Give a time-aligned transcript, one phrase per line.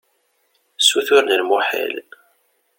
[0.81, 1.95] Ssuturen lmuḥal.